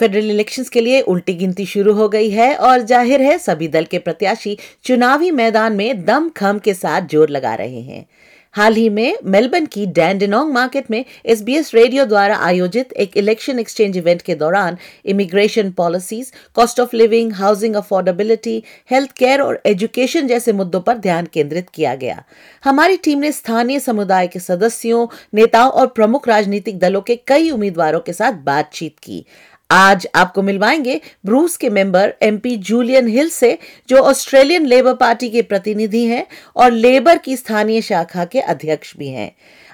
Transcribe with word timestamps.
Federal 0.00 0.30
elections 0.30 0.68
के 0.68 0.80
लिए 0.80 1.00
उल्टी 1.08 1.34
गिनती 1.34 1.66
शुरू 1.66 1.92
हो 1.94 2.08
गई 2.08 2.30
है 2.30 2.54
और 2.56 2.80
ज़ाहिर 2.82 3.22
है 3.22 3.36
सभी 3.38 3.68
दल 3.68 3.84
के 3.84 3.98
प्रत्याशी 4.00 4.56
चुनावी 4.84 5.30
मैदान 5.32 5.76
में 5.76 6.04
दम 6.04 6.28
खम 6.36 6.58
के 6.58 6.74
साथ 6.74 7.08
ज़ोर 7.08 7.30
लगा 7.30 7.54
रहे 7.54 7.80
हैं। 7.82 8.04
हाल 8.52 8.74
ही 8.74 8.88
में 8.88 9.16
मेलबर्न 9.24 9.66
की 9.66 9.86
डैंडनोंग 9.86 10.52
मार्केट 10.52 10.90
में 10.90 11.04
एसबीएस 11.26 11.74
रेडियो 11.74 12.04
द्वारा 12.04 12.36
आयोजित 12.36 12.92
एक 12.92 13.16
इलेक्शन 13.16 13.58
एक्सचेंज 13.58 13.96
इवेंट 13.96 14.22
के 14.22 14.34
दौरान 14.34 14.76
immigration 15.04 15.70
policies, 15.70 16.32
cost 16.54 16.80
of 16.80 16.96
living, 16.96 17.32
housing 17.32 17.74
affordability, 17.74 18.62
health 18.90 19.12
care 19.12 19.40
और 19.40 19.62
एजुकेशन 19.66 20.26
जैसे 20.26 20.52
मुद्दों 20.52 20.80
पर 20.80 20.98
ध्यान 20.98 21.28
केंद्रित 21.32 21.70
किया 21.74 21.94
गया। 21.94 22.24
हमारी 22.64 22.96
टीम 22.96 23.18
ने 23.18 23.32
स्थानीय 23.32 23.80
समुदाय 23.80 24.26
के 24.26 24.38
सदस्यों, 24.38 25.06
नेताओं 25.34 25.70
और 25.70 25.86
प्रमुख 25.86 26.28
राजनीतिक 26.28 26.78
दलों 26.78 27.00
के 27.00 27.16
कई 27.16 27.50
उम्मीदवारों 27.50 28.00
के 28.00 28.12
साथ 28.12 28.32
बातचीत 28.32 28.94
की। 29.02 29.24
आज 29.72 30.06
आपको 30.14 30.42
मिलवाएँगे 30.42 31.00
ब्रूस 31.26 31.56
के 31.56 31.70
मेंबर 31.70 32.14
एमपी 32.22 32.56
जूलियन 32.56 33.08
हिल 33.08 33.28
से, 33.28 33.58
जो 33.88 33.96
ऑस्ट्रेलियन 33.96 34.66
लेबर 34.66 34.94
पार्टी 34.94 35.30
के 35.30 35.42
प्रतिनिधि 35.42 36.04
हैं 36.04 36.26
और 36.56 36.70
लेबर 36.70 37.18
की 37.18 37.36
स्थानीय 37.36 37.82
शाखा 37.82 38.24
के 38.24 38.39
अध्यक्ष 38.40 38.96
भी 38.96 39.08
हैं। 39.08 39.30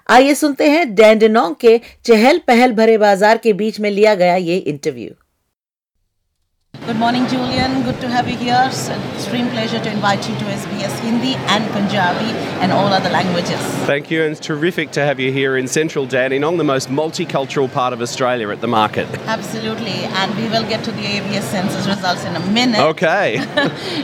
आइए 0.08 0.34
सुनते 0.34 0.68
हैं 0.70 0.94
डेंडेनोंग 0.94 1.54
के 1.60 1.80
चहल 2.04 2.38
पहल 2.38 2.72
भरे 2.72 2.98
बाज़ार 2.98 3.38
के 3.38 3.52
बीच 3.52 3.80
में 3.80 3.90
लिया 3.90 4.14
गया 4.14 4.36
ये 4.36 4.56
interview 4.56 5.14
Good 6.84 6.96
morning, 6.96 7.26
Julian. 7.26 7.82
Good 7.82 8.00
to 8.00 8.08
have 8.08 8.28
you 8.28 8.36
here. 8.36 8.62
It's 8.66 8.88
an 8.88 9.00
extreme 9.14 9.48
pleasure 9.48 9.80
to 9.80 9.90
invite 9.90 10.28
you 10.28 10.36
to 10.36 10.44
SBS 10.44 10.98
Hindi 11.00 11.34
and 11.34 11.64
Punjabi 11.72 12.30
and 12.60 12.70
all 12.70 12.86
other 12.92 13.08
languages. 13.10 13.58
Thank 13.86 14.10
you, 14.10 14.22
and 14.22 14.32
it's 14.32 14.46
terrific 14.46 14.92
to 14.92 15.00
have 15.00 15.18
you 15.18 15.32
here 15.32 15.56
in 15.56 15.66
central 15.66 16.06
Dandenong, 16.06 16.58
the 16.58 16.64
most 16.64 16.88
multicultural 16.88 17.72
part 17.72 17.92
of 17.92 18.00
Australia 18.00 18.50
at 18.50 18.60
the 18.60 18.68
market. 18.68 19.08
Absolutely, 19.26 20.04
and 20.20 20.36
we 20.36 20.48
will 20.48 20.68
get 20.68 20.84
to 20.84 20.92
the 20.92 21.06
ABS 21.06 21.44
census 21.44 21.86
results 21.86 22.24
in 22.24 22.36
a 22.36 22.46
minute. 22.50 22.80
Okay. 22.80 23.44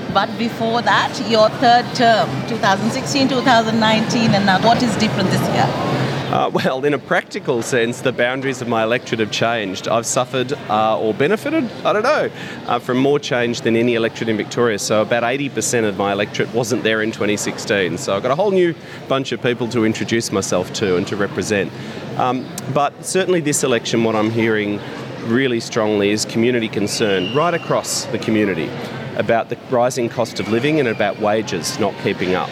but 0.15 0.29
before 0.39 0.83
that, 0.83 1.13
your 1.29 1.51
third 1.63 1.85
term, 1.95 2.29
2016 2.49 3.29
2019, 3.29 4.35
and 4.35 4.47
now 4.47 4.61
what 4.65 4.83
is 4.83 4.97
different 4.97 5.31
this 5.31 5.43
year? 5.55 6.02
Uh, 6.33 6.49
well, 6.55 6.83
in 6.83 6.95
a 6.95 6.99
practical 6.99 7.61
sense, 7.61 8.01
the 8.01 8.11
boundaries 8.11 8.63
of 8.63 8.69
my 8.69 8.85
electorate 8.85 9.21
have 9.21 9.31
changed. 9.31 9.87
I've 9.87 10.07
suffered 10.07 10.55
uh, 10.71 10.99
or 10.99 11.13
benefited, 11.13 11.71
I 11.85 11.93
don't 11.93 12.03
know, 12.03 12.31
uh, 12.67 12.79
from 12.79 12.97
more 12.97 13.19
change 13.19 13.61
than 13.61 13.77
any 13.77 13.97
electorate 13.97 14.31
in 14.31 14.39
Victoria. 14.39 14.79
So 14.79 15.03
about 15.03 15.25
80% 15.25 15.87
of 15.87 15.99
my 15.99 16.13
electorate 16.13 16.51
wasn't 16.55 16.85
there 16.85 17.03
in 17.03 17.13
2016. 17.13 17.99
So 17.99 18.17
I've 18.17 18.23
got 18.23 18.33
a 18.33 18.35
whole 18.35 18.51
new 18.51 18.75
bunch 19.09 19.33
of 19.33 19.43
people 19.43 19.69
to 19.69 19.85
introduce 19.85 20.33
myself 20.33 20.73
to 20.75 20.97
and 20.97 21.07
to 21.09 21.17
represent. 21.17 21.71
Um, 22.17 22.49
but 22.73 23.05
certainly 23.05 23.41
this 23.41 23.63
election, 23.63 24.03
what 24.03 24.17
I'm 24.17 24.31
hearing 24.31 24.81
really 25.27 25.61
strongly 25.61 26.13
is 26.13 26.25
community 26.25 26.69
concern 26.69 27.37
right 27.37 27.53
across 27.53 28.07
the 28.07 28.19
community 28.19 28.71
about 29.17 29.51
the 29.51 29.59
rising 29.69 30.09
cost 30.09 30.41
of 30.41 30.49
living 30.49 30.81
and 30.81 30.89
about 30.89 31.21
wages 31.21 31.79
not 31.79 31.95
keeping 32.03 32.35
up. 32.35 32.49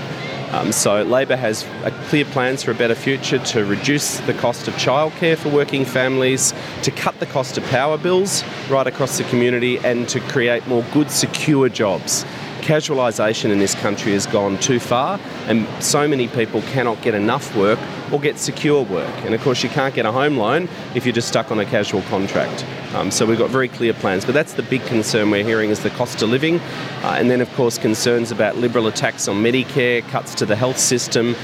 Um, 0.51 0.73
so 0.73 1.03
Labor 1.05 1.37
has 1.37 1.65
clear 2.09 2.25
plans 2.25 2.65
for 2.65 2.73
a 2.73 2.75
better 2.75 2.97
future 2.97 3.39
to 3.39 3.65
reduce 3.65 4.19
the 4.21 4.35
cost 4.35 4.67
of 4.67 4.75
childcare 4.75 5.37
for 5.37 5.49
working 5.49 5.85
families, 5.85 6.53
to 6.83 6.91
cut 6.91 7.19
the 7.21 7.27
cost 7.27 7.57
of 7.57 7.65
power 7.65 7.97
bills 7.97 8.43
right 8.69 8.87
across 8.87 9.17
the 9.17 9.25
community, 9.25 9.79
and 9.79 10.09
to 10.09 10.19
create 10.21 10.67
more 10.67 10.85
good, 10.93 11.11
secure 11.11 11.69
jobs. 11.69 12.25
Casualisation 12.71 13.51
in 13.51 13.59
this 13.59 13.75
country 13.75 14.13
has 14.13 14.29
gone 14.29 14.57
too 14.59 14.79
far, 14.79 15.19
and 15.49 15.67
so 15.83 16.07
many 16.07 16.29
people 16.29 16.63
cannot 16.71 17.03
get 17.03 17.17
enough 17.17 17.57
work 17.57 17.81
or 18.13 18.21
get 18.21 18.39
secure 18.39 18.85
work. 18.85 19.13
And 19.25 19.35
of 19.35 19.41
course, 19.41 19.65
you 19.65 19.69
can't 19.69 19.93
get 19.93 20.07
a 20.07 20.13
home 20.13 20.37
loan 20.37 20.69
if 20.95 21.05
you're 21.05 21.13
just 21.13 21.27
stuck 21.27 21.51
on 21.51 21.59
a 21.59 21.65
casual 21.65 22.03
contract. 22.03 22.65
Um, 22.95 23.11
so 23.11 23.27
we've 23.27 23.37
got 23.37 23.51
very 23.51 23.67
clear 23.67 23.93
plans, 23.93 24.25
but 24.25 24.35
that's 24.35 24.53
the 24.53 24.63
big 24.63 24.83
concern 24.83 25.33
we're 25.33 25.43
hearing 25.43 25.71
is 25.71 25.81
the 25.81 25.91
cost 25.91 26.23
of 26.23 26.29
living, 26.29 26.61
uh, 27.03 27.17
and 27.19 27.29
then 27.29 27.41
of 27.41 27.53
course 27.55 27.77
concerns 27.77 28.31
about 28.31 28.57
liberal 28.57 28.87
attacks 28.87 29.27
on 29.27 29.43
Medicare, 29.43 30.09
cuts 30.09 30.33
to 30.37 30.47
the 30.47 30.55
health 30.55 30.79
system. 30.79 31.35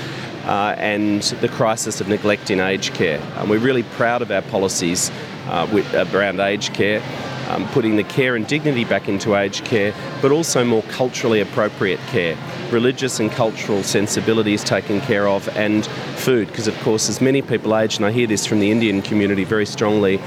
Uh, 0.45 0.77
and 0.79 1.23
the 1.41 1.49
crisis 1.49 2.01
of 2.01 2.07
neglect 2.07 2.53
in 2.53 2.61
aged 2.61 2.95
care. 2.95 3.21
And 3.35 3.51
we're 3.51 3.59
really 3.59 3.83
proud 3.83 4.23
of 4.23 4.31
our 4.31 4.43
policies 4.43 5.11
uh, 5.49 5.69
with, 5.73 5.93
around 6.15 6.39
aged 6.39 6.73
care 6.73 7.03
um, 7.49 7.67
putting 7.69 7.97
the 7.97 8.05
care 8.05 8.37
and 8.37 8.47
dignity 8.47 8.85
back 8.85 9.09
into 9.09 9.35
aged 9.35 9.65
care, 9.65 9.95
but 10.23 10.33
also 10.33 10.65
more 10.65 10.83
culturally 10.83 11.41
appropriate 11.41 12.01
care. 12.09 12.37
Religious 12.71 13.21
and 13.21 13.31
cultural 13.31 13.83
sensibilities 13.83 14.65
taken 14.65 15.01
care 15.01 15.29
of, 15.29 15.49
and 15.57 15.87
food, 16.17 16.49
because 16.49 16.67
of 16.67 16.79
course, 16.81 17.09
as 17.09 17.21
many 17.21 17.43
people 17.43 17.77
age, 17.77 17.97
and 17.97 18.05
I 18.05 18.13
hear 18.13 18.27
this 18.27 18.47
from 18.47 18.61
the 18.61 18.71
Indian 18.71 19.03
community 19.03 19.45
very 19.45 19.67
strongly, 19.67 20.21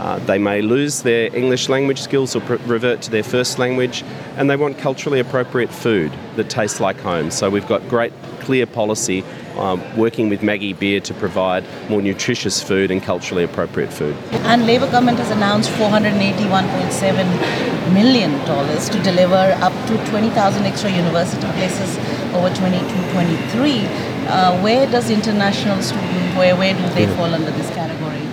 uh, 0.00 0.18
they 0.20 0.38
may 0.38 0.62
lose 0.62 1.02
their 1.02 1.28
English 1.36 1.68
language 1.68 2.00
skills 2.00 2.34
or 2.34 2.40
pr- 2.40 2.54
revert 2.64 3.02
to 3.02 3.10
their 3.10 3.22
first 3.22 3.58
language, 3.58 4.02
and 4.36 4.48
they 4.48 4.56
want 4.56 4.78
culturally 4.78 5.20
appropriate 5.20 5.70
food 5.70 6.10
that 6.36 6.48
tastes 6.48 6.80
like 6.80 6.98
home. 7.00 7.30
So 7.30 7.50
we've 7.50 7.68
got 7.68 7.86
great, 7.86 8.10
clear 8.40 8.64
policy 8.64 9.22
um, 9.58 9.82
working 9.98 10.30
with 10.30 10.42
Maggie 10.42 10.72
Beer 10.72 11.00
to 11.00 11.12
provide 11.12 11.66
more 11.90 12.00
nutritious 12.00 12.62
food 12.62 12.90
and 12.90 13.02
culturally 13.02 13.44
appropriate 13.44 13.92
food. 13.92 14.16
And 14.48 14.66
Labor 14.66 14.90
government 14.90 15.18
has 15.18 15.30
announced 15.30 15.68
$481.7 15.72 17.92
million 17.92 18.30
to 18.46 19.02
deliver 19.02 19.54
up 19.60 19.74
to 19.88 19.98
20,000 20.10 20.64
extra 20.64 20.90
university 20.90 21.46
places 21.58 21.98
over 22.34 22.48
22-23. 22.48 23.84
Uh, 24.28 24.58
where 24.62 24.86
does 24.90 25.10
international 25.10 25.82
students, 25.82 26.36
where, 26.38 26.56
where 26.56 26.72
do 26.72 26.88
they 26.94 27.06
fall 27.16 27.34
under 27.34 27.50
this 27.50 27.68
category? 27.74 28.29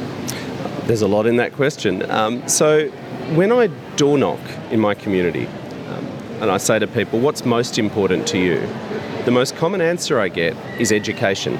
There's 0.87 1.01
a 1.01 1.07
lot 1.07 1.27
in 1.27 1.35
that 1.35 1.51
question. 1.51 2.09
Um, 2.09 2.47
so 2.47 2.87
when 3.35 3.51
I 3.51 3.67
door 3.97 4.17
knock 4.17 4.39
in 4.71 4.79
my 4.79 4.93
community 4.93 5.45
um, 5.45 6.05
and 6.39 6.49
I 6.49 6.55
say 6.55 6.79
to 6.79 6.87
people, 6.87 7.19
what's 7.19 7.43
most 7.43 7.77
important 7.77 8.25
to 8.29 8.37
you? 8.37 8.65
The 9.25 9.31
most 9.31 9.57
common 9.57 9.81
answer 9.81 10.17
I 10.17 10.29
get 10.29 10.55
is 10.79 10.93
education 10.93 11.55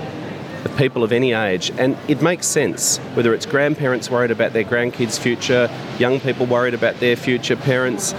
of 0.64 0.74
people 0.78 1.04
of 1.04 1.12
any 1.12 1.34
age, 1.34 1.72
and 1.78 1.98
it 2.08 2.22
makes 2.22 2.48
sense. 2.48 3.00
Whether 3.16 3.34
it's 3.34 3.46
grandparents 3.46 4.10
worried 4.10 4.32
about 4.32 4.54
their 4.54 4.64
grandkids' 4.64 5.20
future, 5.20 5.70
young 6.00 6.22
people 6.22 6.46
worried 6.46 6.74
about 6.74 7.02
their 7.02 7.18
future, 7.18 7.58
parents, 7.58 8.16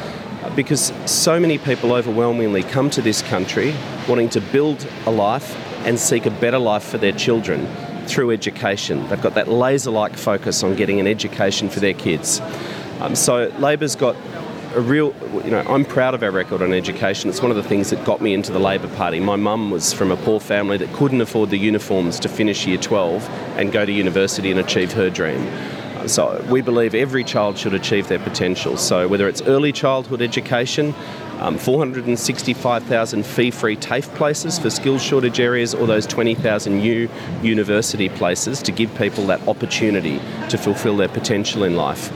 because 0.55 0.93
so 1.07 1.41
many 1.41 1.57
people 1.57 1.95
overwhelmingly 1.95 2.65
come 2.65 2.91
to 2.91 3.01
this 3.01 3.23
country 3.23 3.75
wanting 4.07 4.29
to 4.29 4.43
build 4.43 4.87
a 5.07 5.11
life 5.11 5.57
and 5.87 5.99
seek 5.99 6.27
a 6.27 6.31
better 6.31 6.59
life 6.59 6.85
for 6.85 6.99
their 6.99 7.13
children 7.13 7.67
through 8.09 8.31
education. 8.31 9.07
They've 9.09 9.21
got 9.21 9.35
that 9.35 9.49
laser 9.49 9.91
like 9.91 10.17
focus 10.17 10.63
on 10.63 10.75
getting 10.75 10.99
an 10.99 11.07
education 11.07 11.69
for 11.69 11.81
their 11.81 11.95
kids. 11.95 12.41
Um, 13.01 13.15
so 13.15 13.53
Labor's 13.59 13.95
got 13.95 14.17
a 14.75 14.81
real, 14.81 15.15
you 15.45 15.51
know, 15.51 15.61
I'm 15.61 15.85
proud 15.85 16.15
of 16.15 16.23
our 16.23 16.31
record 16.31 16.63
on 16.63 16.73
education. 16.73 17.31
It's 17.31 17.41
one 17.41 17.51
of 17.51 17.57
the 17.57 17.63
things 17.63 17.91
that 17.91 18.05
got 18.05 18.21
me 18.21 18.35
into 18.35 18.53
the 18.53 18.59
Labor 18.59 18.89
Party. 18.97 19.21
My 19.21 19.37
mum 19.37 19.71
was 19.71 19.93
from 19.93 20.11
a 20.11 20.17
poor 20.17 20.41
family 20.41 20.77
that 20.79 20.93
couldn't 20.93 21.21
afford 21.21 21.51
the 21.51 21.59
uniforms 21.59 22.19
to 22.21 22.29
finish 22.29 22.67
year 22.67 22.79
12 22.79 23.29
and 23.57 23.73
go 23.73 23.87
to 23.87 23.93
university 23.93 24.51
and 24.51 24.61
achieve 24.61 24.93
her 24.93 25.11
dream. 25.11 25.47
Uh, 25.97 26.07
so 26.07 26.45
we 26.51 26.61
believe 26.61 26.95
every 26.95 27.25
child 27.25 27.57
should 27.57 27.75
achieve 27.75 28.09
their 28.09 28.19
potential. 28.19 28.77
So 28.77 29.09
whether 29.09 29.29
it's 29.29 29.43
early 29.43 29.73
childhood 29.73 30.23
education, 30.23 30.95
um, 31.39 31.59
465,000 31.59 33.25
fee-free 33.25 33.77
TAFE 33.77 34.15
places 34.15 34.59
for 34.59 34.71
skills 34.71 35.03
shortage 35.03 35.41
areas 35.41 35.75
or 35.75 35.87
those 35.87 36.07
20,000 36.07 36.79
new 36.79 37.09
university 37.43 38.09
places 38.09 38.63
to 38.63 38.73
give 38.73 38.95
people 38.97 39.27
that 39.27 39.47
opportunity 39.47 40.21
to 40.49 40.59
fulfil 40.59 40.97
their 40.97 41.09
potential 41.09 41.65
in 41.65 41.77
life. 41.77 42.13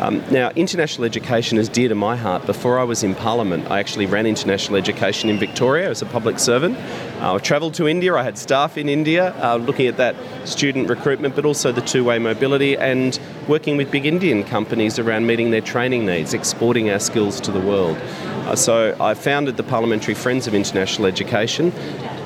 Um, 0.00 0.24
now, 0.30 0.50
international 0.50 1.04
education 1.04 1.56
is 1.56 1.68
dear 1.68 1.88
to 1.88 1.94
my 1.94 2.16
heart. 2.16 2.46
Before 2.46 2.80
I 2.80 2.84
was 2.84 3.04
in 3.04 3.14
Parliament, 3.14 3.70
I 3.70 3.78
actually 3.78 4.06
ran 4.06 4.26
international 4.26 4.76
education 4.76 5.30
in 5.30 5.38
Victoria 5.38 5.88
as 5.88 6.02
a 6.02 6.06
public 6.06 6.40
servant. 6.40 6.76
Uh, 7.22 7.34
I 7.34 7.38
travelled 7.38 7.74
to 7.74 7.86
India, 7.86 8.14
I 8.14 8.24
had 8.24 8.36
staff 8.36 8.76
in 8.76 8.88
India 8.88 9.32
uh, 9.40 9.56
looking 9.56 9.86
at 9.86 9.96
that 9.98 10.16
student 10.44 10.90
recruitment, 10.90 11.36
but 11.36 11.44
also 11.44 11.70
the 11.70 11.80
two 11.80 12.02
way 12.02 12.18
mobility 12.18 12.76
and 12.76 13.18
working 13.46 13.76
with 13.76 13.92
big 13.92 14.04
Indian 14.04 14.42
companies 14.42 14.98
around 14.98 15.26
meeting 15.26 15.52
their 15.52 15.60
training 15.60 16.04
needs, 16.04 16.34
exporting 16.34 16.90
our 16.90 16.98
skills 16.98 17.40
to 17.42 17.52
the 17.52 17.60
world. 17.60 17.96
Uh, 18.44 18.56
so 18.56 18.96
I 19.00 19.14
founded 19.14 19.56
the 19.56 19.62
Parliamentary 19.62 20.14
Friends 20.14 20.46
of 20.46 20.54
International 20.54 21.06
Education 21.06 21.72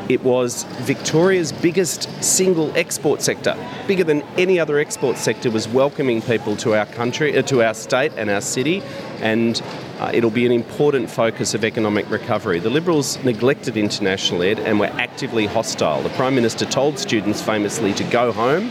it 0.08 0.24
was 0.24 0.62
Victoria's 0.80 1.52
biggest 1.52 2.08
single 2.24 2.74
export 2.76 3.20
sector, 3.20 3.54
bigger 3.86 4.04
than 4.04 4.22
any 4.38 4.58
other 4.58 4.78
export 4.78 5.18
sector, 5.18 5.50
was 5.50 5.68
welcoming 5.68 6.22
people 6.22 6.56
to 6.56 6.74
our 6.74 6.86
country, 6.86 7.36
uh, 7.36 7.42
to 7.42 7.62
our 7.62 7.74
state 7.74 8.12
and 8.16 8.30
our 8.30 8.40
city, 8.40 8.82
and 9.20 9.62
uh, 9.98 10.10
it'll 10.14 10.30
be 10.30 10.46
an 10.46 10.52
important 10.52 11.10
focus 11.10 11.52
of 11.52 11.62
economic 11.62 12.08
recovery. 12.10 12.58
The 12.58 12.70
Liberals 12.70 13.22
neglected 13.22 13.76
international 13.76 14.42
ed 14.42 14.60
and 14.60 14.80
were 14.80 14.86
actively 14.86 15.44
hostile. 15.44 16.02
The 16.02 16.08
Prime 16.10 16.34
Minister 16.34 16.64
told 16.64 16.98
students 16.98 17.42
famously 17.42 17.92
to 17.94 18.04
go 18.04 18.32
home, 18.32 18.70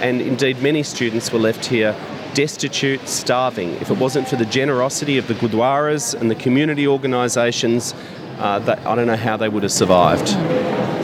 and 0.00 0.20
indeed 0.20 0.60
many 0.62 0.82
students 0.82 1.32
were 1.32 1.38
left 1.38 1.64
here 1.64 1.94
destitute, 2.34 3.06
starving. 3.08 3.70
If 3.74 3.90
it 3.90 3.98
wasn't 3.98 4.28
for 4.28 4.36
the 4.36 4.46
generosity 4.46 5.18
of 5.18 5.26
the 5.28 5.34
Gurdwaras 5.34 6.14
and 6.18 6.30
the 6.30 6.34
community 6.34 6.86
organisations, 6.86 7.94
uh, 8.38 8.58
that, 8.60 8.84
I 8.86 8.94
don't 8.94 9.06
know 9.06 9.16
how 9.16 9.36
they 9.36 9.48
would 9.48 9.62
have 9.62 9.72
survived. 9.72 10.28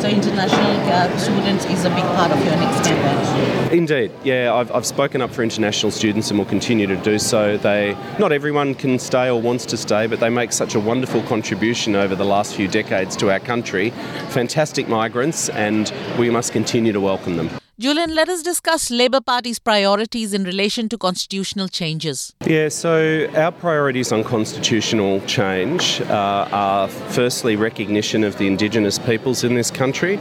So 0.01 0.09
international 0.09 0.93
uh, 0.93 1.17
students 1.19 1.65
is 1.67 1.85
a 1.85 1.91
big 1.91 2.05
part 2.05 2.31
of 2.31 2.39
your 2.45 2.55
next 2.57 2.87
campaign. 2.87 3.77
Indeed, 3.77 4.13
yeah. 4.25 4.55
I've, 4.55 4.71
I've 4.73 4.87
spoken 4.87 5.21
up 5.21 5.31
for 5.31 5.43
international 5.43 5.91
students 5.91 6.31
and 6.31 6.39
will 6.39 6.47
continue 6.47 6.87
to 6.87 6.97
do 6.97 7.19
so. 7.19 7.57
They 7.59 7.97
not 8.19 8.33
everyone 8.33 8.75
can 8.75 8.99
stay 8.99 9.29
or 9.29 9.41
wants 9.41 9.67
to 9.67 9.77
stay, 9.77 10.07
but 10.07 10.21
they 10.21 10.31
make 10.31 10.53
such 10.53 10.75
a 10.75 10.81
wonderful 10.81 11.23
contribution 11.25 11.97
over 11.97 12.15
the 12.15 12.25
last 12.25 12.55
few 12.55 12.69
decades 12.69 13.17
to 13.17 13.31
our 13.31 13.41
country. 13.41 13.91
Fantastic 14.31 14.89
migrants, 14.89 15.49
and 15.51 15.93
we 16.19 16.31
must 16.31 16.53
continue 16.53 16.93
to 16.93 17.01
welcome 17.01 17.37
them. 17.37 17.51
Julian, 17.81 18.13
let 18.13 18.29
us 18.29 18.43
discuss 18.43 18.91
Labour 18.91 19.21
Party's 19.21 19.61
priorities 19.61 20.35
in 20.35 20.43
relation 20.43 20.89
to 20.89 20.99
constitutional 20.99 21.69
changes. 21.69 22.35
Yeah, 22.45 22.71
so 22.71 23.31
our 23.37 23.53
priorities 23.53 24.11
on 24.11 24.25
constitutional 24.25 25.21
change 25.27 26.01
uh, 26.01 26.49
are 26.51 26.89
firstly 26.89 27.55
recognition 27.55 28.25
of 28.25 28.37
the 28.37 28.49
Indigenous 28.49 28.99
peoples 28.99 29.45
in 29.45 29.55
this 29.55 29.71
country 29.71 30.17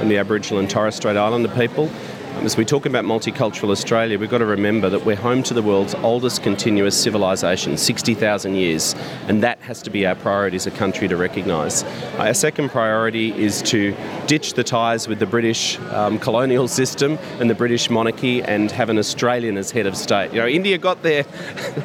and 0.00 0.10
the 0.10 0.18
Aboriginal 0.18 0.58
and 0.60 0.68
Torres 0.68 0.96
Strait 0.96 1.16
Islander 1.16 1.48
people. 1.48 1.90
As 2.36 2.56
we 2.56 2.64
talk 2.64 2.86
about 2.86 3.04
multicultural 3.04 3.70
Australia, 3.70 4.18
we've 4.18 4.30
got 4.30 4.38
to 4.38 4.46
remember 4.46 4.88
that 4.88 5.04
we're 5.04 5.16
home 5.16 5.42
to 5.42 5.54
the 5.54 5.62
world's 5.62 5.94
oldest 5.96 6.42
continuous 6.42 6.96
civilisation, 7.00 7.76
60,000 7.76 8.54
years, 8.54 8.94
and 9.26 9.42
that 9.42 9.58
has 9.60 9.82
to 9.82 9.90
be 9.90 10.06
our 10.06 10.14
priority 10.14 10.56
as 10.56 10.66
a 10.66 10.70
country 10.70 11.08
to 11.08 11.16
recognise. 11.16 11.82
Our 12.16 12.32
second 12.34 12.70
priority 12.70 13.36
is 13.36 13.60
to 13.62 13.94
ditch 14.26 14.54
the 14.54 14.62
ties 14.62 15.08
with 15.08 15.18
the 15.18 15.26
British 15.26 15.78
um, 15.90 16.18
colonial 16.18 16.68
system 16.80 17.18
and 17.40 17.50
the 17.50 17.54
British 17.54 17.90
monarchy 17.90 18.42
and 18.42 18.70
have 18.70 18.88
an 18.88 18.98
Australian 18.98 19.56
as 19.56 19.72
head 19.72 19.86
of 19.86 19.96
state. 19.96 20.32
You 20.32 20.40
know, 20.40 20.46
India 20.46 20.78
got 20.78 21.02
there 21.02 21.24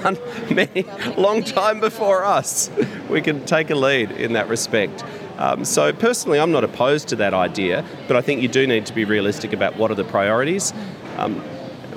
many 0.52 0.86
long 1.18 1.44
time 1.44 1.80
before 1.80 2.24
us. 2.24 2.70
We 3.10 3.22
can 3.22 3.46
take 3.46 3.72
a 3.72 3.76
lead 3.76 4.12
in 4.12 4.34
that 4.34 4.48
respect. 4.48 5.04
Um, 5.38 5.66
so 5.66 5.92
personally, 5.94 6.40
I'm 6.40 6.52
not 6.52 6.64
opposed 6.64 7.08
to 7.10 7.16
that 7.18 7.34
idea, 7.34 7.84
but 8.08 8.16
I 8.16 8.22
think 8.22 8.42
you 8.42 8.48
do 8.48 8.68
need 8.68 8.86
to 8.86 8.94
be 8.94 9.06
realistic 9.06 9.54
about 9.54 9.78
what 9.78 9.92
are 9.92 9.96
the 9.96 10.04
priorities. 10.04 10.74
Um, 11.18 11.44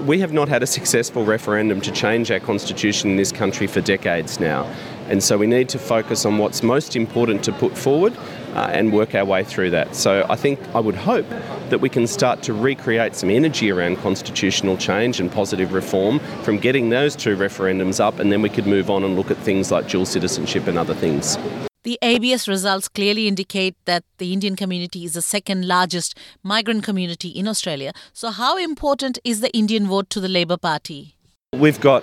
we 0.05 0.21
have 0.21 0.33
not 0.33 0.49
had 0.49 0.63
a 0.63 0.67
successful 0.67 1.25
referendum 1.25 1.81
to 1.81 1.91
change 1.91 2.31
our 2.31 2.41
constitution 2.41 3.11
in 3.11 3.17
this 3.17 3.33
country 3.33 3.67
for 3.67 3.81
decades 3.81 4.39
now. 4.39 4.65
And 5.09 5.23
so 5.23 5.39
we 5.39 5.47
need 5.47 5.69
to 5.71 5.79
focus 5.79 6.27
on 6.27 6.39
what's 6.39 6.63
most 6.63 6.97
important 6.97 7.45
to 7.45 7.53
put 7.53 7.79
forward 7.79 8.17
uh, 8.55 8.71
and 8.73 8.93
work 8.93 9.15
our 9.15 9.25
way 9.25 9.45
through 9.45 9.71
that. 9.71 9.95
So 9.95 10.27
I 10.29 10.37
think 10.37 10.59
I 10.75 10.81
would 10.81 10.97
hope 10.97 11.29
that 11.71 11.81
we 11.81 11.89
can 11.89 12.07
start 12.07 12.43
to 12.45 12.53
recreate 12.53 13.15
some 13.15 13.31
energy 13.31 13.71
around 13.71 13.97
constitutional 13.97 14.77
change 14.77 15.21
and 15.21 15.31
positive 15.31 15.73
reform 15.73 16.19
from 16.43 16.59
getting 16.59 16.91
those 16.91 17.15
two 17.15 17.37
referendums 17.37 18.01
up, 18.01 18.19
and 18.19 18.33
then 18.33 18.43
we 18.43 18.49
could 18.49 18.67
move 18.67 18.91
on 18.91 19.05
and 19.05 19.17
look 19.17 19.31
at 19.31 19.37
things 19.39 19.71
like 19.71 19.89
dual 19.89 20.07
citizenship 20.07 20.67
and 20.67 20.77
other 20.77 20.95
things. 20.95 21.39
The 21.87 22.01
ABS 22.03 22.49
results 22.49 22.89
clearly 22.89 23.29
indicate 23.29 23.77
that 23.85 24.03
the 24.19 24.33
Indian 24.33 24.57
community 24.57 25.05
is 25.05 25.13
the 25.13 25.23
second 25.23 25.69
largest 25.69 26.19
migrant 26.43 26.83
community 26.83 27.29
in 27.29 27.47
Australia. 27.47 27.93
So, 28.13 28.31
how 28.31 28.59
important 28.59 29.21
is 29.23 29.41
the 29.41 29.57
Indian 29.57 29.87
vote 29.87 30.11
to 30.11 30.19
the 30.19 30.27
Labor 30.27 30.57
Party? 30.57 31.15
We've 31.53 31.81
got 31.81 32.03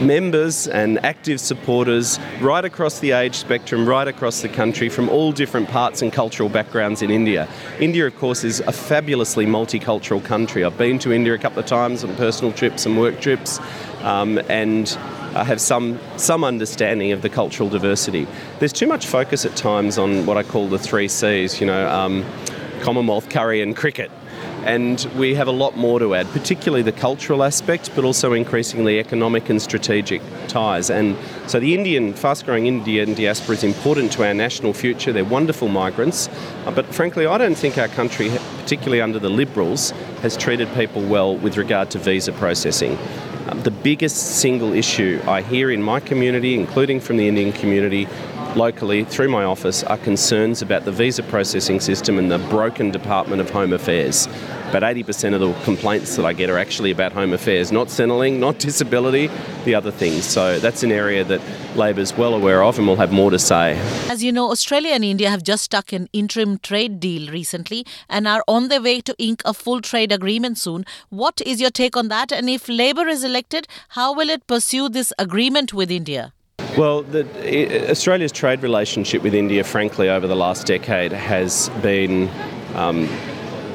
members 0.00 0.66
and 0.66 0.98
active 1.04 1.38
supporters 1.38 2.18
right 2.40 2.64
across 2.64 2.98
the 2.98 3.12
age 3.12 3.36
spectrum, 3.36 3.88
right 3.88 4.08
across 4.08 4.42
the 4.42 4.48
country, 4.48 4.88
from 4.88 5.08
all 5.08 5.30
different 5.30 5.68
parts 5.68 6.02
and 6.02 6.12
cultural 6.12 6.48
backgrounds 6.48 7.00
in 7.00 7.08
India. 7.08 7.48
India, 7.78 8.04
of 8.04 8.16
course, 8.18 8.42
is 8.42 8.58
a 8.66 8.72
fabulously 8.72 9.46
multicultural 9.46 10.24
country. 10.24 10.64
I've 10.64 10.76
been 10.76 10.98
to 11.00 11.12
India 11.12 11.34
a 11.34 11.38
couple 11.38 11.60
of 11.60 11.66
times 11.66 12.02
on 12.02 12.16
personal 12.16 12.52
trips 12.52 12.84
and 12.84 12.98
work 12.98 13.20
trips, 13.20 13.60
um, 14.02 14.38
and 14.48 14.98
uh, 15.34 15.44
have 15.44 15.60
some 15.60 15.98
some 16.16 16.44
understanding 16.44 17.12
of 17.12 17.22
the 17.22 17.28
cultural 17.28 17.68
diversity. 17.68 18.26
There's 18.58 18.72
too 18.72 18.86
much 18.86 19.06
focus 19.06 19.44
at 19.44 19.56
times 19.56 19.98
on 19.98 20.26
what 20.26 20.36
I 20.36 20.42
call 20.42 20.68
the 20.68 20.78
three 20.78 21.08
C's. 21.08 21.60
You 21.60 21.66
know, 21.66 21.88
um, 21.88 22.24
Commonwealth, 22.80 23.28
curry, 23.28 23.60
and 23.60 23.76
cricket. 23.76 24.10
And 24.68 25.02
we 25.16 25.34
have 25.34 25.48
a 25.48 25.52
lot 25.52 25.78
more 25.78 25.98
to 25.98 26.14
add, 26.14 26.26
particularly 26.26 26.82
the 26.82 26.92
cultural 26.92 27.42
aspect, 27.42 27.90
but 27.94 28.04
also 28.04 28.34
increasingly 28.34 28.98
economic 28.98 29.48
and 29.48 29.62
strategic 29.62 30.20
ties. 30.46 30.90
And 30.90 31.16
so 31.46 31.58
the 31.58 31.74
Indian, 31.74 32.12
fast 32.12 32.44
growing 32.44 32.66
Indian 32.66 33.14
diaspora 33.14 33.54
is 33.54 33.64
important 33.64 34.12
to 34.12 34.26
our 34.26 34.34
national 34.34 34.74
future. 34.74 35.10
They're 35.10 35.24
wonderful 35.24 35.68
migrants. 35.68 36.28
Uh, 36.66 36.70
but 36.72 36.84
frankly, 36.94 37.24
I 37.24 37.38
don't 37.38 37.54
think 37.54 37.78
our 37.78 37.88
country, 37.88 38.28
particularly 38.58 39.00
under 39.00 39.18
the 39.18 39.30
Liberals, 39.30 39.92
has 40.20 40.36
treated 40.36 40.68
people 40.74 41.00
well 41.00 41.34
with 41.34 41.56
regard 41.56 41.90
to 41.92 41.98
visa 41.98 42.32
processing. 42.32 42.98
Um, 43.48 43.62
the 43.62 43.70
biggest 43.70 44.40
single 44.40 44.74
issue 44.74 45.22
I 45.26 45.40
hear 45.40 45.70
in 45.70 45.82
my 45.82 45.98
community, 45.98 46.52
including 46.52 47.00
from 47.00 47.16
the 47.16 47.26
Indian 47.26 47.52
community, 47.52 48.06
locally 48.56 49.04
through 49.04 49.28
my 49.28 49.44
office 49.44 49.82
are 49.84 49.98
concerns 49.98 50.62
about 50.62 50.84
the 50.84 50.92
visa 50.92 51.22
processing 51.22 51.80
system 51.80 52.18
and 52.18 52.30
the 52.30 52.38
broken 52.38 52.90
Department 52.90 53.40
of 53.40 53.50
Home 53.50 53.72
Affairs. 53.72 54.26
About 54.68 54.82
80% 54.82 55.34
of 55.34 55.40
the 55.40 55.52
complaints 55.64 56.16
that 56.16 56.26
I 56.26 56.34
get 56.34 56.50
are 56.50 56.58
actually 56.58 56.90
about 56.90 57.12
home 57.12 57.32
affairs, 57.32 57.72
not 57.72 57.88
Centrelink, 57.88 58.38
not 58.38 58.58
disability, 58.68 59.30
the 59.64 59.74
other 59.74 59.90
things. 59.90 60.24
So 60.24 60.58
that's 60.58 60.82
an 60.82 60.92
area 60.92 61.24
that 61.24 61.40
Labor's 61.74 62.14
well 62.16 62.34
aware 62.34 62.62
of 62.62 62.78
and 62.78 62.86
will 62.86 62.96
have 62.96 63.10
more 63.10 63.30
to 63.30 63.38
say. 63.38 63.78
As 64.10 64.22
you 64.22 64.30
know, 64.30 64.50
Australia 64.50 64.92
and 64.92 65.04
India 65.04 65.30
have 65.30 65.42
just 65.42 65.64
struck 65.64 65.92
an 65.92 66.08
interim 66.12 66.58
trade 66.58 67.00
deal 67.00 67.32
recently 67.32 67.86
and 68.08 68.28
are 68.28 68.44
on 68.46 68.68
their 68.68 68.82
way 68.82 69.00
to 69.00 69.14
ink 69.18 69.40
a 69.44 69.54
full 69.54 69.80
trade 69.80 70.12
agreement 70.12 70.58
soon. 70.58 70.84
What 71.08 71.40
is 71.46 71.60
your 71.60 71.70
take 71.70 71.96
on 71.96 72.08
that? 72.08 72.30
And 72.30 72.50
if 72.50 72.68
Labor 72.68 73.08
is 73.08 73.24
elected, 73.24 73.66
how 73.90 74.12
will 74.12 74.28
it 74.28 74.46
pursue 74.46 74.88
this 74.88 75.12
agreement 75.18 75.72
with 75.72 75.90
India? 75.90 76.34
Well, 76.78 77.02
the, 77.02 77.90
Australia's 77.90 78.30
trade 78.30 78.62
relationship 78.62 79.24
with 79.24 79.34
India, 79.34 79.64
frankly, 79.64 80.08
over 80.08 80.28
the 80.28 80.36
last 80.36 80.64
decade 80.64 81.10
has 81.10 81.70
been 81.82 82.28
um, 82.76 83.08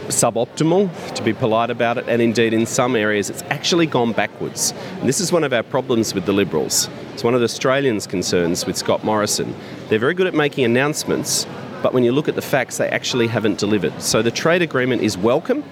suboptimal, 0.07 1.13
to 1.15 1.21
be 1.21 1.33
polite 1.33 1.69
about 1.69 1.97
it, 1.97 2.07
and 2.07 2.21
indeed 2.21 2.53
in 2.53 2.65
some 2.65 2.95
areas 2.95 3.29
it's 3.29 3.41
actually 3.49 3.87
gone 3.87 4.13
backwards. 4.13 4.73
And 5.01 5.09
this 5.09 5.19
is 5.19 5.33
one 5.33 5.43
of 5.43 5.51
our 5.51 5.63
problems 5.63 6.13
with 6.13 6.25
the 6.25 6.31
Liberals. 6.31 6.87
It's 7.11 7.25
one 7.25 7.33
of 7.33 7.41
the 7.41 7.43
Australians' 7.43 8.07
concerns 8.07 8.65
with 8.65 8.77
Scott 8.77 9.03
Morrison. 9.03 9.53
They're 9.89 9.99
very 9.99 10.13
good 10.13 10.27
at 10.27 10.33
making 10.33 10.63
announcements, 10.63 11.45
but 11.81 11.93
when 11.93 12.05
you 12.05 12.13
look 12.13 12.29
at 12.29 12.35
the 12.35 12.41
facts, 12.41 12.77
they 12.77 12.87
actually 12.87 13.27
haven't 13.27 13.59
delivered. 13.59 14.01
So 14.01 14.21
the 14.21 14.31
trade 14.31 14.61
agreement 14.61 15.01
is 15.01 15.17
welcome. 15.17 15.65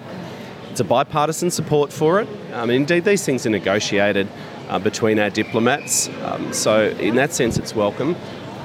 It's 0.69 0.81
a 0.81 0.83
bipartisan 0.83 1.49
support 1.49 1.93
for 1.93 2.19
it. 2.19 2.27
Um, 2.51 2.69
indeed, 2.69 3.05
these 3.05 3.25
things 3.25 3.45
are 3.45 3.49
negotiated 3.49 4.27
uh, 4.71 4.79
between 4.79 5.19
our 5.19 5.29
diplomats. 5.29 6.09
Um, 6.23 6.51
so, 6.53 6.87
in 6.87 7.15
that 7.15 7.33
sense, 7.33 7.57
it's 7.57 7.75
welcome. 7.75 8.15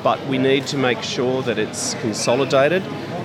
But 0.03 0.25
we 0.29 0.38
need 0.38 0.67
to 0.69 0.79
make 0.79 1.03
sure 1.03 1.43
that 1.43 1.58
it's 1.58 1.94
consolidated. 1.94 2.82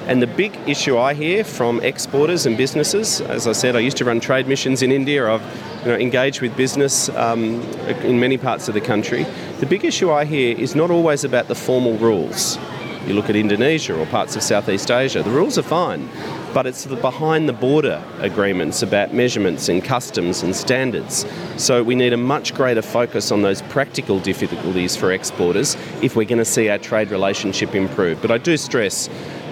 And 0.08 0.20
the 0.20 0.28
big 0.28 0.58
issue 0.68 0.98
I 0.98 1.14
hear 1.14 1.44
from 1.44 1.80
exporters 1.82 2.48
and 2.48 2.58
businesses, 2.58 3.22
as 3.22 3.46
I 3.48 3.52
said, 3.52 3.76
I 3.76 3.80
used 3.80 3.98
to 3.98 4.06
run 4.06 4.20
trade 4.20 4.48
missions 4.48 4.82
in 4.82 4.92
India. 4.92 5.32
I've 5.32 5.44
you 5.86 5.92
know, 5.92 5.98
engaged 5.98 6.42
with 6.42 6.58
business 6.58 7.08
um, 7.10 7.62
in 8.04 8.20
many 8.20 8.38
parts 8.38 8.68
of 8.68 8.74
the 8.74 8.82
country. 8.82 9.28
The 9.60 9.68
big 9.68 9.86
issue 9.86 10.12
I 10.12 10.26
hear 10.26 10.58
is 10.58 10.76
not 10.76 10.90
always 10.90 11.24
about 11.24 11.48
the 11.48 11.56
formal 11.56 11.98
rules. 12.00 12.58
You 13.06 13.14
look 13.14 13.30
at 13.30 13.36
Indonesia 13.36 14.00
or 14.00 14.06
parts 14.08 14.36
of 14.36 14.42
Southeast 14.42 14.90
Asia, 14.90 15.22
the 15.22 15.30
rules 15.30 15.58
are 15.60 15.64
fine, 15.64 16.10
but 16.54 16.66
it's 16.66 16.86
the 16.86 16.96
behind 16.96 17.48
the 17.48 17.54
border 17.54 18.04
agreements 18.20 18.82
about 18.82 19.14
measurements 19.14 19.70
and 19.70 19.84
customs 19.84 20.44
and 20.44 20.56
standards. 20.56 21.26
So 21.58 21.84
we 21.84 21.96
need 21.96 22.14
a 22.14 22.18
much 22.18 22.54
greater 22.54 22.82
focus 22.82 23.32
on 23.32 23.42
those 23.42 23.62
practical 23.64 24.20
difficulties 24.20 24.96
for 24.96 25.12
exporters 25.12 25.76
if 26.02 26.16
we're 26.16 26.28
going 26.28 26.40
to 26.40 26.46
see 26.46 26.70
our 26.70 26.78
trade 26.78 27.12
relationship 27.12 27.76
improve. 27.76 28.22
But 28.22 28.32
I 28.32 28.38
do 28.38 28.58
stress 28.58 29.10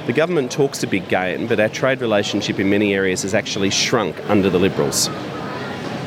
the 0.10 0.14
government 0.14 0.52
talks 0.52 0.82
a 0.82 0.88
big 0.88 1.08
game, 1.08 1.46
but 1.46 1.60
our 1.60 1.70
trade 1.70 2.02
relationship 2.02 2.60
in 2.60 2.68
many 2.68 2.96
areas 2.96 3.22
has 3.22 3.36
actually 3.36 3.70
shrunk 3.70 4.20
under 4.28 4.50
the 4.50 4.58
Liberals. 4.58 5.08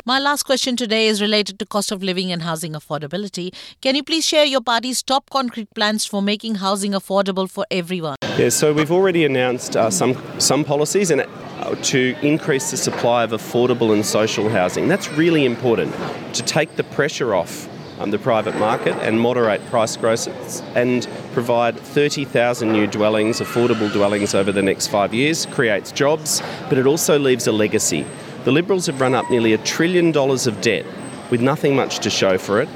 My 0.04 0.18
last 0.18 0.42
question 0.42 0.74
today 0.74 1.06
is 1.06 1.22
related 1.22 1.60
to 1.60 1.64
cost 1.64 1.92
of 1.92 2.02
living 2.02 2.32
and 2.32 2.42
housing 2.42 2.72
affordability. 2.72 3.54
Can 3.80 3.94
you 3.94 4.02
please 4.02 4.24
share 4.24 4.44
your 4.44 4.60
party's 4.60 5.00
top 5.00 5.30
concrete 5.30 5.72
plans 5.76 6.04
for 6.04 6.20
making 6.20 6.56
housing 6.56 6.90
affordable 6.90 7.48
for 7.48 7.64
everyone? 7.70 8.16
Yeah, 8.36 8.48
so 8.48 8.72
we've 8.72 8.90
already 8.90 9.24
announced 9.24 9.76
uh, 9.76 9.90
some 9.90 10.20
some 10.40 10.64
policies 10.64 11.12
and 11.12 11.20
uh, 11.20 11.76
to 11.82 12.16
increase 12.20 12.72
the 12.72 12.76
supply 12.76 13.22
of 13.22 13.30
affordable 13.30 13.92
and 13.92 14.04
social 14.04 14.48
housing. 14.48 14.88
That's 14.88 15.08
really 15.12 15.44
important 15.44 15.94
to 16.34 16.42
take 16.42 16.74
the 16.74 16.82
pressure 16.82 17.32
off 17.36 17.68
um, 18.00 18.10
the 18.10 18.18
private 18.18 18.56
market 18.56 18.96
and 19.02 19.20
moderate 19.20 19.64
price 19.66 19.96
growth 19.96 20.26
and 20.74 21.06
provide 21.32 21.78
30,000 21.78 22.72
new 22.72 22.88
dwellings, 22.88 23.38
affordable 23.38 23.92
dwellings 23.92 24.34
over 24.34 24.50
the 24.50 24.62
next 24.62 24.88
five 24.88 25.14
years, 25.14 25.46
creates 25.46 25.92
jobs, 25.92 26.42
but 26.68 26.76
it 26.76 26.88
also 26.88 27.20
leaves 27.20 27.46
a 27.46 27.52
legacy. 27.52 28.04
The 28.44 28.52
Liberals 28.52 28.86
have 28.86 29.00
run 29.00 29.14
up 29.14 29.30
nearly 29.30 29.52
a 29.52 29.58
trillion 29.58 30.10
dollars 30.10 30.46
of 30.46 30.60
debt 30.60 30.84
with 31.30 31.40
nothing 31.40 31.76
much 31.76 32.00
to 32.00 32.10
show 32.10 32.38
for 32.38 32.60
it. 32.60 32.68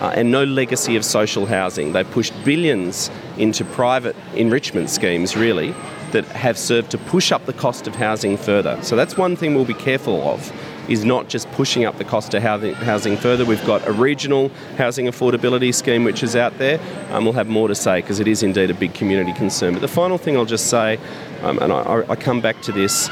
Uh, 0.00 0.12
and 0.16 0.30
no 0.30 0.42
legacy 0.42 0.96
of 0.96 1.04
social 1.04 1.46
housing. 1.46 1.92
They 1.92 2.02
pushed 2.02 2.32
billions 2.44 3.10
into 3.38 3.64
private 3.64 4.16
enrichment 4.34 4.90
schemes, 4.90 5.36
really, 5.36 5.72
that 6.10 6.24
have 6.26 6.58
served 6.58 6.90
to 6.90 6.98
push 6.98 7.30
up 7.30 7.46
the 7.46 7.52
cost 7.52 7.86
of 7.86 7.94
housing 7.94 8.36
further. 8.36 8.76
So 8.82 8.96
that's 8.96 9.16
one 9.16 9.36
thing 9.36 9.54
we'll 9.54 9.64
be 9.64 9.72
careful 9.72 10.20
of. 10.28 10.52
is 10.88 11.04
not 11.04 11.28
just 11.28 11.50
pushing 11.52 11.84
up 11.84 11.96
the 11.96 12.04
cost 12.04 12.34
of 12.34 12.42
housing, 12.42 13.16
further. 13.16 13.44
We've 13.44 13.64
got 13.64 13.86
a 13.86 13.92
regional 13.92 14.50
housing 14.76 15.06
affordability 15.06 15.72
scheme 15.72 16.04
which 16.04 16.22
is 16.22 16.36
out 16.36 16.58
there. 16.58 16.78
Um, 17.10 17.24
we'll 17.24 17.32
have 17.34 17.48
more 17.48 17.68
to 17.68 17.74
say 17.74 18.00
because 18.00 18.20
it 18.20 18.28
is 18.28 18.42
indeed 18.42 18.70
a 18.70 18.74
big 18.74 18.94
community 18.94 19.32
concern. 19.32 19.72
But 19.72 19.80
the 19.80 19.88
final 19.88 20.18
thing 20.18 20.36
I'll 20.36 20.44
just 20.44 20.66
say, 20.66 20.98
um, 21.42 21.58
and 21.60 21.72
I, 21.72 22.04
I 22.08 22.16
come 22.16 22.40
back 22.40 22.60
to 22.62 22.72
this, 22.72 23.08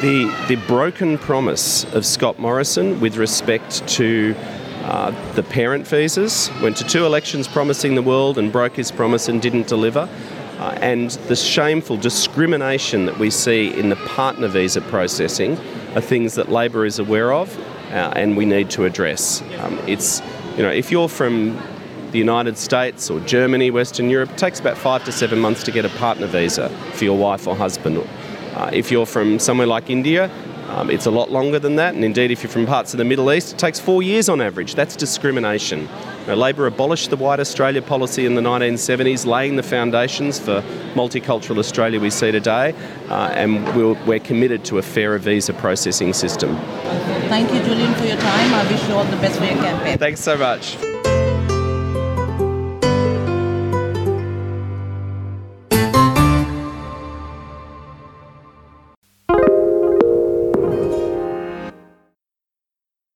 the, 0.00 0.26
the 0.48 0.56
broken 0.66 1.16
promise 1.16 1.84
of 1.94 2.04
Scott 2.04 2.38
Morrison 2.38 3.00
with 3.00 3.16
respect 3.16 3.86
to 3.88 4.34
uh, 4.82 5.10
the 5.32 5.42
parent 5.42 5.86
visas, 5.86 6.50
went 6.60 6.76
to 6.76 6.84
two 6.84 7.06
elections 7.06 7.48
promising 7.48 7.94
the 7.94 8.02
world 8.02 8.36
and 8.36 8.52
broke 8.52 8.76
his 8.76 8.90
promise 8.90 9.28
and 9.28 9.40
didn't 9.40 9.66
deliver. 9.66 10.08
Uh, 10.58 10.78
and 10.80 11.10
the 11.28 11.36
shameful 11.36 11.96
discrimination 11.96 13.06
that 13.06 13.18
we 13.18 13.30
see 13.30 13.72
in 13.78 13.88
the 13.88 13.96
partner 13.96 14.48
visa 14.48 14.80
processing 14.82 15.52
are 15.94 16.00
things 16.00 16.34
that 16.34 16.50
Labor 16.50 16.84
is 16.84 16.98
aware 16.98 17.32
of 17.32 17.58
uh, 17.90 18.12
and 18.16 18.36
we 18.36 18.44
need 18.44 18.68
to 18.70 18.84
address. 18.84 19.42
Um, 19.60 19.78
it's, 19.88 20.20
you 20.56 20.62
know, 20.62 20.70
if 20.70 20.90
you're 20.90 21.08
from 21.08 21.58
the 22.10 22.18
United 22.18 22.58
States 22.58 23.10
or 23.10 23.18
Germany, 23.20 23.70
Western 23.70 24.10
Europe, 24.10 24.30
it 24.30 24.38
takes 24.38 24.60
about 24.60 24.76
five 24.76 25.04
to 25.04 25.12
seven 25.12 25.38
months 25.38 25.62
to 25.64 25.72
get 25.72 25.84
a 25.84 25.90
partner 25.90 26.26
visa 26.26 26.68
for 26.92 27.04
your 27.04 27.16
wife 27.16 27.46
or 27.46 27.56
husband 27.56 27.98
uh, 28.56 28.70
if 28.72 28.90
you're 28.90 29.06
from 29.06 29.38
somewhere 29.38 29.66
like 29.66 29.90
India, 29.90 30.30
um, 30.68 30.90
it's 30.90 31.06
a 31.06 31.10
lot 31.10 31.30
longer 31.30 31.58
than 31.58 31.76
that, 31.76 31.94
and 31.94 32.04
indeed, 32.04 32.30
if 32.30 32.42
you're 32.42 32.50
from 32.50 32.66
parts 32.66 32.92
of 32.92 32.98
the 32.98 33.04
Middle 33.04 33.32
East, 33.32 33.52
it 33.52 33.58
takes 33.58 33.78
four 33.78 34.02
years 34.02 34.28
on 34.28 34.40
average. 34.40 34.74
That's 34.74 34.96
discrimination. 34.96 35.88
Labor 36.26 36.66
abolished 36.66 37.10
the 37.10 37.16
White 37.16 37.38
Australia 37.38 37.80
policy 37.80 38.26
in 38.26 38.34
the 38.34 38.40
1970s, 38.40 39.26
laying 39.26 39.54
the 39.54 39.62
foundations 39.62 40.40
for 40.40 40.62
multicultural 40.94 41.58
Australia 41.58 42.00
we 42.00 42.10
see 42.10 42.32
today, 42.32 42.74
uh, 43.08 43.30
and 43.34 43.64
we're, 43.76 43.92
we're 44.06 44.18
committed 44.18 44.64
to 44.64 44.78
a 44.78 44.82
fairer 44.82 45.18
visa 45.18 45.52
processing 45.52 46.12
system. 46.12 46.56
Thank 47.28 47.52
you, 47.52 47.62
Julian, 47.62 47.94
for 47.94 48.06
your 48.06 48.16
time. 48.16 48.54
I 48.54 48.66
wish 48.70 48.88
you 48.88 48.94
all 48.94 49.04
the 49.04 49.16
best 49.18 49.38
for 49.38 49.44
your 49.44 49.54
campaign. 49.54 49.98
Thanks 49.98 50.20
so 50.20 50.36
much. 50.36 50.76